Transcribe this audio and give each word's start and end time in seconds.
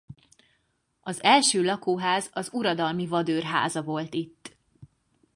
Az 1.01 1.23
első 1.23 1.63
lakóház 1.63 2.29
az 2.33 2.49
uradalmi 2.53 3.07
vadőr 3.07 3.43
háza 3.43 3.81
volt 3.81 4.13
itt. 4.13 4.55